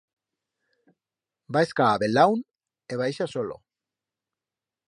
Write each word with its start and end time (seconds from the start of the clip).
Va 1.57 1.61
a 1.61 1.67
escar 1.69 1.87
a 1.89 2.01
bel·laún 2.05 2.43
e 2.95 3.01
baixa 3.05 3.29
solo. 3.37 3.63